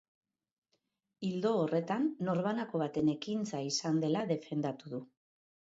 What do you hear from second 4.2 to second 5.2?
defendatu du.